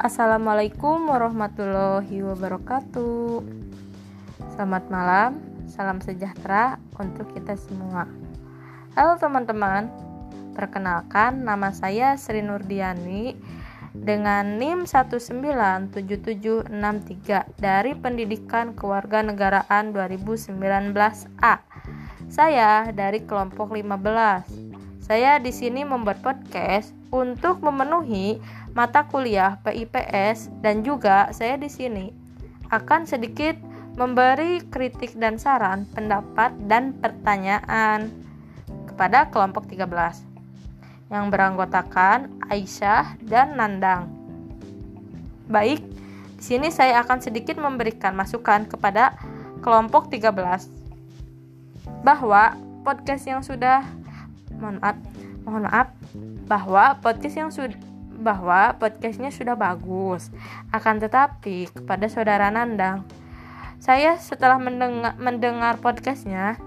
[0.00, 3.44] Assalamualaikum warahmatullahi wabarakatuh.
[4.56, 8.08] Selamat malam, salam sejahtera untuk kita semua.
[8.96, 9.92] Halo teman-teman,
[10.56, 13.36] perkenalkan nama saya Sri Nurdiani
[13.92, 21.60] dengan NIM 197763 dari Pendidikan Kewarganegaraan 2019A.
[22.32, 24.69] Saya dari kelompok 15.
[25.10, 28.38] Saya di sini membuat podcast untuk memenuhi
[28.78, 32.14] mata kuliah PIPS dan juga saya di sini
[32.70, 33.58] akan sedikit
[33.98, 38.06] memberi kritik dan saran, pendapat dan pertanyaan
[38.86, 39.82] kepada kelompok 13
[41.10, 44.06] yang beranggotakan Aisyah dan Nandang.
[45.50, 45.82] Baik,
[46.38, 49.18] di sini saya akan sedikit memberikan masukan kepada
[49.58, 50.70] kelompok 13
[52.06, 52.54] bahwa
[52.86, 53.82] podcast yang sudah
[54.60, 54.96] mohon maaf,
[55.42, 55.88] mohon maaf
[56.46, 57.74] bahwa podcast yang sudah
[58.20, 60.28] bahwa podcastnya sudah bagus.
[60.68, 63.08] Akan tetapi kepada saudara Nandang,
[63.80, 66.60] saya setelah mendengar, mendengar podcastnya,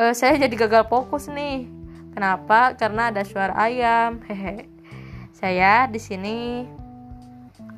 [0.00, 1.68] uh, saya jadi gagal fokus nih.
[2.16, 2.74] Kenapa?
[2.74, 4.24] Karena ada suara ayam.
[4.24, 4.66] Hehe.
[5.36, 6.64] Saya di sini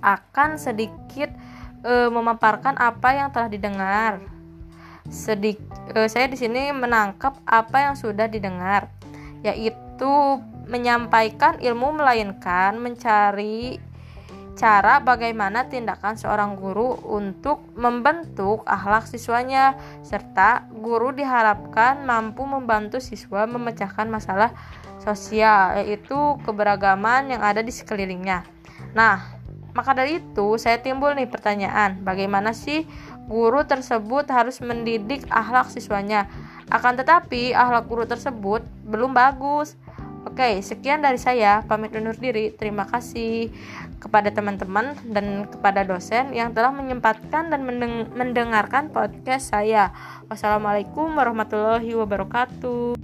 [0.02, 1.30] akan sedikit
[1.82, 4.22] uh, memaparkan apa yang telah didengar.
[5.10, 5.58] Sedik,
[5.98, 8.86] uh, saya di sini menangkap apa yang sudah didengar,
[9.42, 13.78] yaitu menyampaikan ilmu melainkan mencari
[14.52, 23.48] cara bagaimana tindakan seorang guru untuk membentuk akhlak siswanya serta guru diharapkan mampu membantu siswa
[23.48, 24.52] memecahkan masalah
[25.00, 28.46] sosial yaitu keberagaman yang ada di sekelilingnya.
[28.92, 29.40] Nah,
[29.72, 32.84] maka dari itu saya timbul nih pertanyaan, bagaimana sih
[33.26, 36.28] guru tersebut harus mendidik akhlak siswanya?
[36.68, 39.74] Akan tetapi, akhlak guru tersebut belum bagus.
[40.22, 41.66] Oke, sekian dari saya.
[41.66, 42.54] Pamit undur diri.
[42.54, 43.50] Terima kasih
[43.98, 47.66] kepada teman-teman dan kepada dosen yang telah menyempatkan dan
[48.14, 49.90] mendengarkan podcast saya.
[50.30, 52.94] Wassalamualaikum warahmatullahi wabarakatuh.